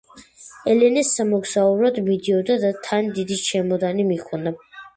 [0.71, 4.59] ელენე სამოგზაუროდ მიდიოდა და თან დიდი ჩემოდანი მიჰქონდა